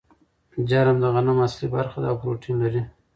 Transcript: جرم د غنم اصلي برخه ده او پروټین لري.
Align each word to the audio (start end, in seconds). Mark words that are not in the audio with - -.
جرم 0.69 0.97
د 1.01 1.05
غنم 1.13 1.37
اصلي 1.47 1.67
برخه 1.75 1.97
ده 2.03 2.07
او 2.11 2.17
پروټین 2.21 2.55
لري. 2.63 2.81